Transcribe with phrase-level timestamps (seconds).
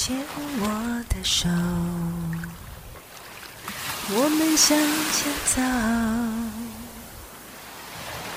[0.00, 0.16] 牵
[0.60, 0.64] 我
[1.08, 1.48] 的手，
[4.10, 4.78] 我们向
[5.12, 5.60] 前走。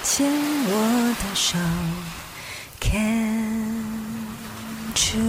[0.02, 0.28] 牵
[0.66, 1.60] 我的手
[2.80, 4.26] ，Can
[4.96, 5.22] true。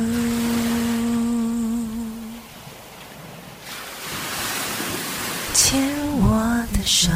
[5.52, 5.86] 牵
[6.16, 7.10] 我的手，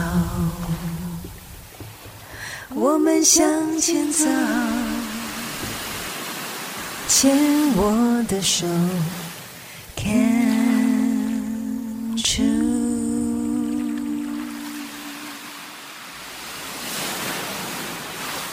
[2.69, 4.27] 我们向前走。
[7.27, 7.35] 牵
[7.77, 8.65] 我的手
[9.97, 10.15] ，Can't
[12.39, 12.47] you？。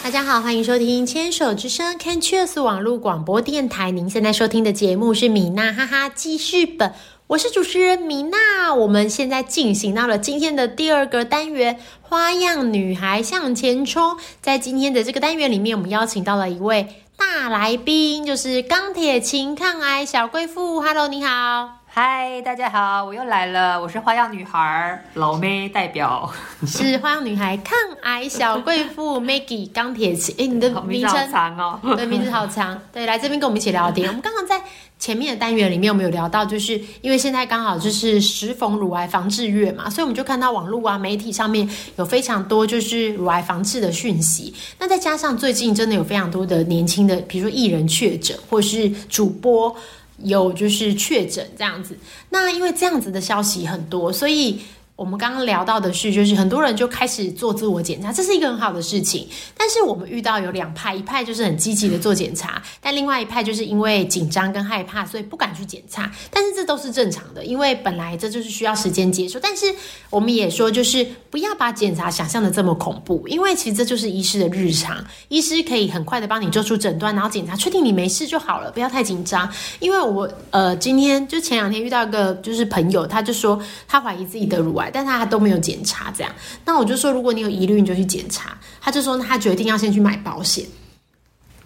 [0.04, 3.92] 大家好，欢迎收听《牵手之声》Can Cheers 网络广播电台。
[3.92, 6.94] 您现在收听的节目是米娜哈哈记事本，
[7.28, 8.74] 我是主持人米娜。
[8.74, 14.18] 我们现在进行到了今天的第二个单元——花样女孩向前冲。
[14.42, 16.88] 在今天的这个单元里面，我们邀请到了一位
[17.26, 20.82] 大来宾，就是钢铁琴抗癌小贵妇。
[20.82, 21.83] Hello，你好。
[21.96, 26.28] 嗨，大家好，我又来了，我是花样女孩老妹代表，
[26.66, 30.34] 是花样女孩抗癌小贵妇 Maggie 钢铁琴。
[30.40, 31.80] 哎，你的名名字好称长哦。
[31.96, 32.82] 对，名字好长。
[32.92, 34.08] 对，来这边跟我们一起聊天。
[34.08, 34.60] 我们刚刚在
[34.98, 44.52] 前面的单元里面，我们有聊到，就是因为现在刚好就是时逢乳癌防治月嘛，所以我们就看到网络啊、媒体上面有非常多就是乳癌防治的讯息。
[44.80, 49.76] 那再加上最近真的有非常多的年轻的，比如说艺人确诊，或是主播
[50.24, 51.98] 有就是确诊这样子。
[52.30, 54.62] 那因为这样子的消息很多，所以。
[55.04, 59.28] 我们刚刚聊到的是，就是很多人就开始做自我检查，这是一个很好的事情。
[59.58, 66.10] 但是我们遇到有两派，一派就是很积极的做检查，但另外一派就是因为紧张跟害怕，所以不敢去检查。
[66.32, 69.38] 但是这都是正常的，因为本来这就是需要时间接受。
[69.42, 69.66] 但是
[70.10, 79.52] 我们也说，就是不要把检查想象的这么恐怖，因为其实这就是医师的日常，医师可以很快的帮你做出诊断，然后检查确定你没事就好了，不要太紧张。
[79.80, 84.93] 因为我呃今天就前两天遇到一个就是朋友，他就说他怀疑自己得乳癌。
[84.94, 86.32] 但他都没有检查，这样，
[86.64, 88.58] 那我就说，如果你有疑虑，你就去检查。
[88.80, 90.66] 他就说，他决定要先去买保险。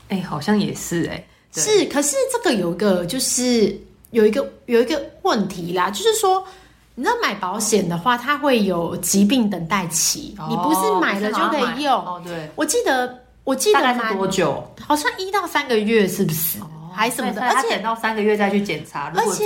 [0.08, 3.78] 哎、好像也是哎、对是，可是这个有一个就是
[4.12, 6.42] 有一个有一个问题啦，就是说，
[6.96, 11.94] 你知道买保险的话，它会有疾病等待期，你不是买了就可以用。
[11.94, 14.64] 哦，对，我记得，我记得大概买是多久？
[14.80, 16.58] 好像一到三个月，是不是？
[16.96, 19.46] 还什么的，而且等到三个月再去检查，而且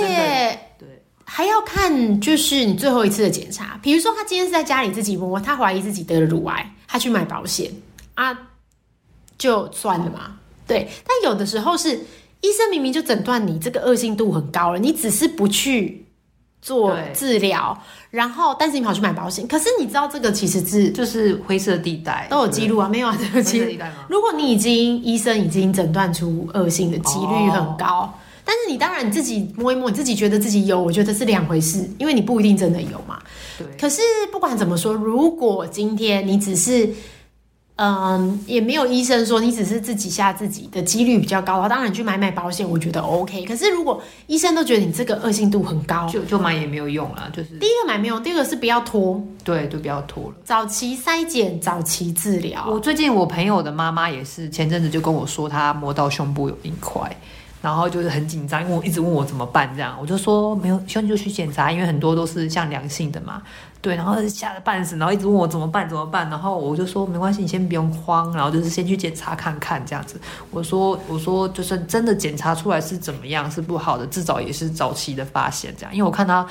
[0.78, 7.70] 对，还要看就是你最后一次的检查，比如说他今天是在家里自己摸，他怀疑自己得了乳癌，他去买保险
[8.14, 8.36] 啊，
[9.38, 10.36] 就算了嘛。
[10.66, 11.90] 对，但有的时候是
[12.40, 16.04] 医生明明就诊断你这个恶性度很高了，你只是不去
[16.60, 17.76] 做治疗，
[18.10, 23.84] 然后但是你跑去买保险，可是你知道这个其实是就是灰色地带都有记录啊，没有啊，这个记录？
[24.08, 28.12] 如果你已经医生已经诊断出恶性的几率很高，
[28.52, 33.18] 但是你当然你自己摸一摸，你自己觉得自己有，我觉得是两回事，因为你不一定真的有嘛。
[33.56, 36.90] 对，可是不管怎么说，如果今天你只是，
[37.76, 43.42] 嗯，也没有医生说你只是自己吓自己的几率比较高的话，当然去买买保险，我觉得 OK。
[43.46, 50.34] 可是如果医生都觉得你这个恶性度很高，就就买也没有用了，就是第一个买没有，第二个是不要拖，对，就不要拖了。
[50.44, 52.68] 早期筛检，早期治疗。
[52.68, 57.10] 我最近我朋友的妈妈也是，前阵子就跟我说她摸到胸部有一块，
[57.62, 63.40] 然后就是很紧张，因为我一直问我怎么办这样，我就说没有，兄弟就去检查，因为很多都是像良性的嘛，
[63.82, 70.18] 对，然后吓得半死，然后一直问我怎么办怎么办，然后我就说没关系，你先不用慌，然后就是先去检查看看这样子。
[70.50, 76.46] 我说我说就算真的检查出来是怎么样是不好的，至少也是早期的发现这样，因为我看他。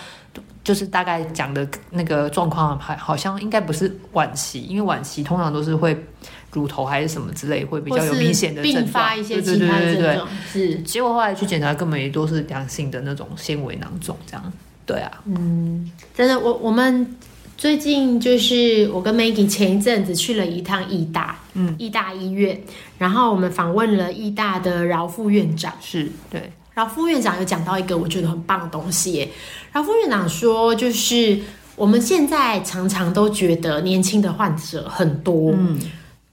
[0.64, 6.06] 就是大概讲的那个状况，还好像应该不是晚期，因为晚期通常都是会
[6.52, 10.76] 乳头还是什么之类，会比较有明显的症并状，发一些对其他的对对对症状，是。
[10.84, 14.54] 结果后来去检查，根本也都是良性的那种纤维囊肿，这样。
[14.86, 17.16] 对啊，嗯真的，我我们
[17.58, 22.60] 最近就是我跟 Maggie 前一阵子去了一趟义大，嗯，义大医院，
[22.98, 25.72] 然后我们访问了义大的饶副院长。
[25.80, 29.30] 是对，然后副院长有讲到一个我觉得很棒的东西耶，
[29.72, 31.40] 然后副院长说，就是
[31.76, 35.80] 我们现在常常都觉得年轻的患者很多，嗯，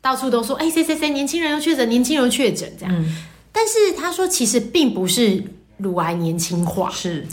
[0.01, 2.71] 到处都说，哎，谁谁谁年轻人又确诊，年轻人又确诊。
[2.79, 3.05] 这样，
[3.53, 5.43] 但是他说其实并不是
[5.77, 7.27] 乳癌年轻化，是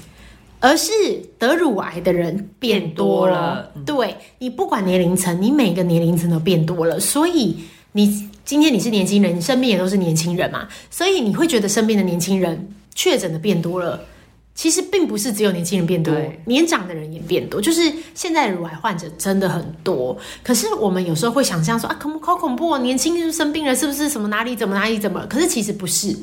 [0.66, 0.92] 而是
[1.38, 3.70] 得乳癌的人变多了。
[3.76, 7.56] 变对你不管年龄层，你每个年龄层都变多了，所以
[7.92, 14.02] 你今天你是年轻人，你身边也都是年轻人嘛，所以你会觉得身边的年轻人确诊的变多了。
[14.56, 16.16] 其实并不是只有年轻人变多，
[16.46, 17.62] 年长的人也变多。
[17.62, 25.28] 就是现在的乳癌患者真的很多，可是我们有时候会想象说啊，恐好恐怖哦，年轻人生病了是不是什么哪里怎么哪里怎么了？
[25.28, 26.18] 可是其实不是，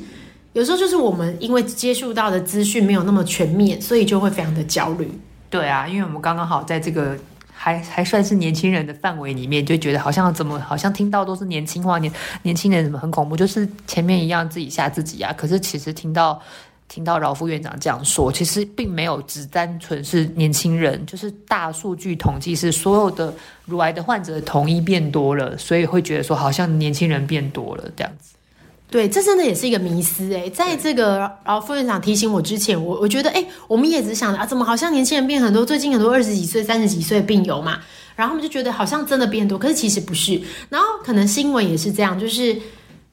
[0.53, 5.11] 有时候就是我们因为接触到的资讯没有那么全面，所以就会非常的焦虑。
[5.49, 7.17] 对啊，因为我们刚刚好在这个
[7.51, 12.11] 还还算是年轻人的范围里面，就觉得好像怎么好像听到都是年轻化，年
[12.43, 15.33] 年轻人怎么很恐怖，就是前面一样自己吓自己啊。
[15.33, 16.39] 可是其实听到
[16.87, 23.33] 听到饶副院长这样说，其实并没有只单纯是年轻人，就是大数据统计是所有的
[23.65, 28.32] 乳癌的患者统一变多了，所以会觉得说好像年轻人变多了这样子。
[28.93, 30.47] 对，这真的也是一个迷思哎。
[30.51, 35.65] 在这个，然后副院长提醒我之前，我我觉得哎，我们也只想着啊，怎么好像年轻人变很多？
[35.65, 37.79] 最近很多二十几岁、三十几岁的病友嘛，
[38.15, 40.39] 然后我们就觉得好像真的变多，可是其实不是。
[40.69, 42.55] 然后可能新闻也是这样，就是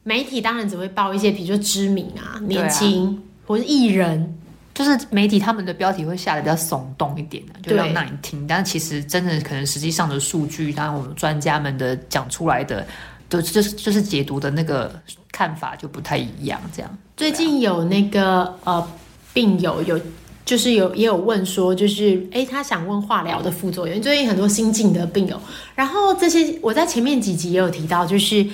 [0.03, 4.39] 媒体当然只会报一些，比如说知名啊、年轻或是艺人，
[4.75, 8.47] 就是媒体他们的标题会下的比较耸动一点的，就让让你听。
[8.47, 12.87] 但其实真的可能实际上的数据，当然我们专家们的讲出来的。
[13.31, 14.93] 都就是就是解读的那个
[15.33, 16.99] 看法就不太一样，这样。
[17.17, 18.87] 最近有那个呃
[19.33, 19.99] 病友有
[20.45, 25.41] 就是有也有问说，就是哎他想问化疗的副作用，最近很多新进的病友，
[25.77, 28.45] 然后这些我在前面几集也有提到，就是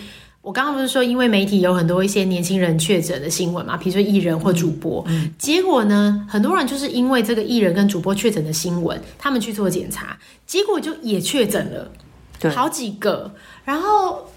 [0.42, 5.02] 我刚刚不是说，因为媒体有很多一些年轻人确诊的新闻嘛，比如说艺人或主播，
[5.38, 11.90] 结果呢，很多人就是因为这个艺人跟主播确诊的新闻，他们去做检查，结果就也确诊了，
[12.38, 13.32] 对，好几个，
[13.64, 14.28] 然后。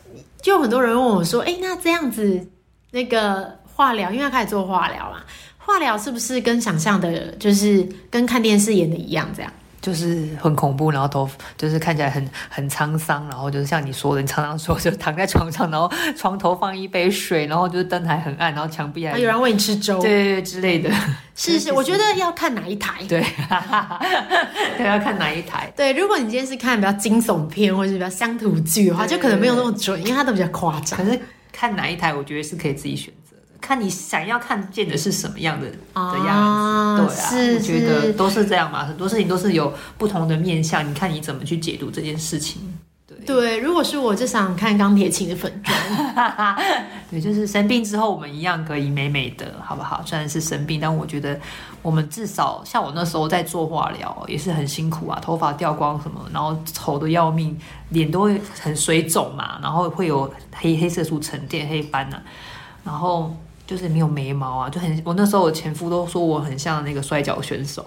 [0.41, 2.47] 就很多人问我说：“哎，那这样子，
[2.91, 5.21] 那个化疗，因为要开始做化疗嘛，
[5.57, 9.51] 化疗是不是跟想象的，就是跟看电视演的一样，这样？”
[9.89, 11.27] 就是很恐怖，然后头
[11.57, 20.91] 就是看起来很很沧桑，然后就是像你说的，你常常说就躺在床上，然后床头放一杯水，然后就是灯还很暗，然后墙壁还有人喂你吃粥，对对对之类的。
[21.35, 23.19] 是是， 我觉得要看哪一台，对，
[24.77, 25.73] 对要看哪一台。
[25.75, 30.99] 对，如果你今天是看比较惊悚片或者是比较乡土剧的话，就可能没有那么准，因为它都比较夸张。
[30.99, 31.19] 可是
[31.51, 33.11] 看哪一台，我觉得是可以自己选。
[33.69, 38.83] 看你想要看见的是什么样的的样子，对啊，我觉得都是这样嘛。
[38.83, 42.59] 很多事情都是有不同的面向，你看你怎么去解读这件事情。
[43.05, 45.77] 对对，如果是我就想看钢铁琴的粉妆，
[47.11, 50.01] 对，就是生病之后我们一样可以美美的，好不好？
[50.03, 51.39] 虽然是生病，但我觉得
[51.83, 57.55] 我们至少像我那时候在做化疗也是很辛苦啊，头发掉光什么，然后丑的要命，
[57.89, 62.19] 脸都会很水肿嘛，然后会有黑黑色素沉淀、黑斑啊，
[62.83, 63.31] 然后。
[63.69, 67.85] 就是没有眉毛啊，就很我那时候我前夫都说我很像那个摔跤选手，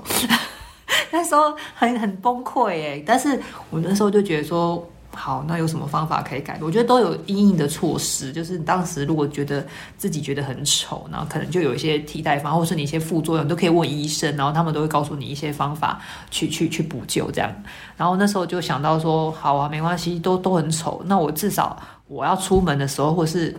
[1.10, 3.36] 那时候很很崩溃哎，但是
[3.68, 6.56] 我那时候就觉得说好，那有什么方法可以改？
[6.62, 9.66] 我觉得都有阴影的措施，就是你当时如果觉得
[9.98, 16.00] 自己觉得很丑，然后可能就有一些替代方，或是你一些副作用都可以问医生，然后他们都会告诉你一些方法
[16.30, 17.52] 去去去补救这样。
[17.96, 21.76] 然后那时候就想到说好啊，没关系，都都很丑，那我至少
[22.06, 23.52] 我要出门的时候或是。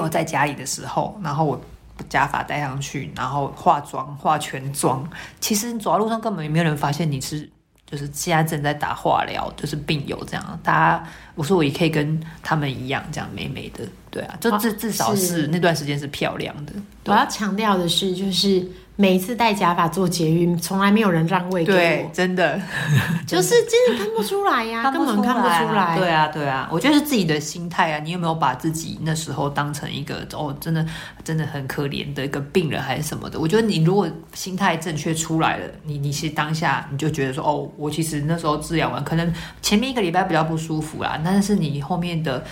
[0.00, 1.60] 我在家里的时候，然后我
[2.08, 5.08] 假发戴上去，然后化妆化全妆，
[5.40, 7.48] 其实你走在路上根本也没有人发现你是，
[7.84, 10.60] 就是现在正在打化疗，就是病友这样。
[10.62, 16.72] 大家我说我也可以跟他们一样这样美美的，对啊，就至至少是那段时间是漂亮的。
[17.06, 18.66] 我要强调的是，就是。
[18.98, 21.76] 每一次戴假发做捷运，从来没有人让位给我。
[21.76, 22.58] 对，真的，
[23.26, 25.98] 就是真的看不出来呀， 根本看不出来。
[25.98, 27.98] 对啊，对啊，我觉得是自己的心态啊。
[27.98, 30.84] 你有没有把自己那时候当成一个哦，真的
[31.22, 33.38] 真的很可怜的一个病人还是什么的？
[33.38, 42.42] 我觉得你如果心态正确出来了，你你是当下你就觉得说哦，我其实那时候治疗完，可能前面一个礼拜比较不舒服啦，但是你后面的。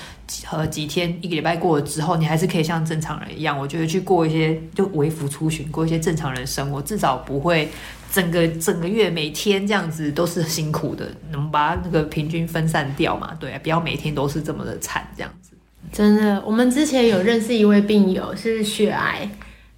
[0.47, 7.69] 和几天一个礼拜过了之后，你还是可以像正常人一样，我觉得去过一些就微服出巡，过一些正常人生活，至少不会
[8.11, 13.37] 整个整个月每天这样子都是辛苦的，能把那个平均分散掉嘛？
[13.39, 15.51] 对，啊不要每天都是这么的惨这样子。
[15.93, 19.29] 真的，我们之前有认识一位病友是血癌，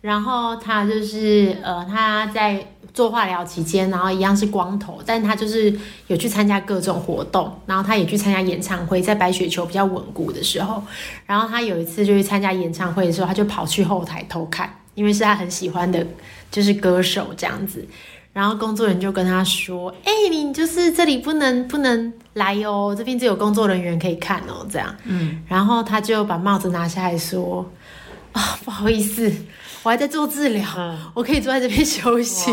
[0.01, 2.67] 然后他就是呃他在。
[2.97, 10.83] 做化疗期间，然后一样是光头，但他就是有去参加各种活动，然后他也去参加演唱会，在白雪球比较稳固的时候，
[11.27, 16.07] 然后他有一次就去参加演唱会的时候，他就跑去后台偷看，因为是他很喜欢的，
[16.51, 17.87] 就是歌手这样子，
[18.33, 27.71] 然后工作人员就跟他说：“哎，你就是这里不能不能来哦，这边只有工作人员可以看哦，这样。”嗯，然后他就把帽子拿下来说
[28.33, 29.31] ：“啊，不好意思。”
[29.87, 30.65] 我还在做治疗，
[31.15, 32.51] 我可以坐在这边休息。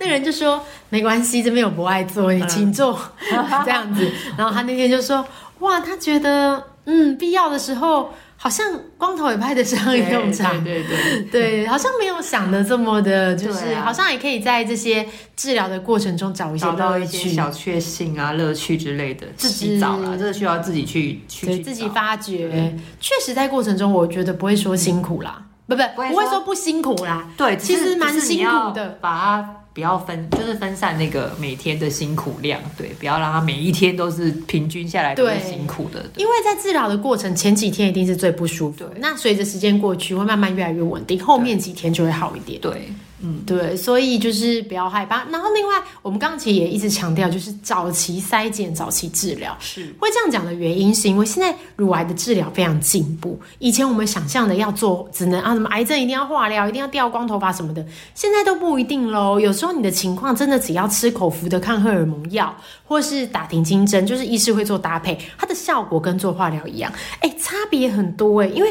[0.00, 2.98] 那人就说没关系，这边有不爱坐，你请坐
[3.64, 4.10] 这样子。
[4.36, 5.24] 然后他那天就说，
[5.60, 8.66] 哇，他觉得嗯，必要的时候好像
[8.98, 10.64] 光头也派得上用场。
[10.64, 22.74] 对对 对，好像没有想的这么的，就是好像也可以在这些治疗的过程中找一些到一些小确幸啊、乐趣之类的，自己找啦，这个需要自己去去自己发掘。
[23.00, 25.40] 确实，在过程中我觉得不会说辛苦啦。
[25.66, 28.98] 不不不会说不辛苦啦，对，其实蛮辛苦的。
[29.00, 36.04] 把它不要分，就是分散那个每天的辛苦量，对，不要让它每一天都是平均下来都是对辛苦的。
[36.16, 42.60] 因为在治疗的过程，前几天一定是最不舒服，对那随着时间过去，会慢慢越来越稳定，后面几天就会好一点。
[42.60, 42.92] 对，
[43.22, 45.24] 嗯，对，所以就是不要害怕。
[45.30, 49.56] 然后另外，我们刚刚其实也一直强调，就是早期筛检、早期治疗。
[49.60, 53.40] 是会这样讲的原因，是因为现在乳癌的治疗非常进步。
[53.60, 59.38] 以前我们想象的要做，只能啊什么癌症一定要化疗，一定要掉光头发什么的，现在都不一定喽。
[59.38, 62.52] 有时候你的情况真的只要吃口服的抗荷尔蒙药，
[62.84, 68.70] 或是打停经针，就是医师会做搭配，它的效果跟做化疗一样，哎，差别很多哎，因为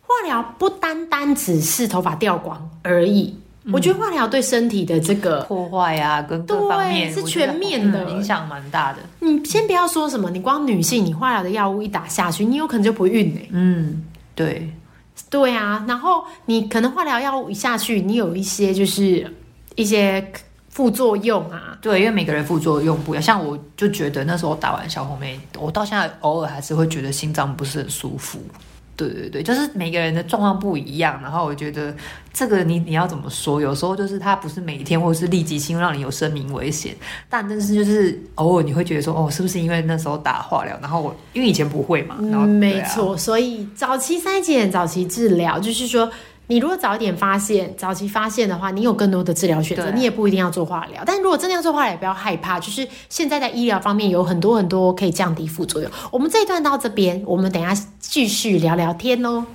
[0.00, 3.36] 化疗不单单只是头发掉光而已。
[3.72, 9.00] 我觉得化疗对身体的这个破坏啊，跟各方面对是全面的嗯影响蛮大的。
[9.18, 14.02] 你先不要说什么，你光女性，你化疗的药物一打下去，你有可能就不孕哎、嗯，
[14.34, 14.72] 对，
[15.28, 19.30] 对啊，然后你可能化疗药物一下去，你有一些就是
[19.74, 20.26] 一些
[20.70, 21.76] 副作用啊。
[21.82, 28.38] 对，因为每个人副作用不一样，像我就觉得那时候打完小红梅，我到现在偶尔还是会觉得心脏不是很舒服。
[29.08, 31.94] 对对对，就是每个人的状况不一样，然后我觉得
[32.32, 33.60] 这个你你要怎么说？
[33.60, 36.94] 有时候就是它不是每天或者是立即性让你有生命危险，
[37.28, 46.10] 但但是就是偶尔你会觉得说，哦，是不是因为那时候打化疗，然后我因为以前不会嘛，然后、嗯，没错，所以早期筛检、早期治疗，就是说，
[46.50, 51.00] 你如果早一点发现、早期发现的话，你有更多的治疗选择，你也不一定要做化疗。
[51.06, 55.88] 但如果真的要做化疗，也不要害怕，就是现在在医疗方面有很多很多可以降低副作用。
[56.10, 59.46] 我们这一段到这边，我们等一下继续聊聊天哦。